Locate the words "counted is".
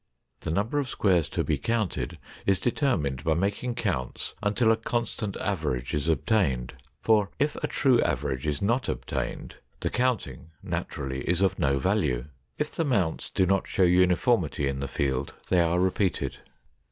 1.59-2.59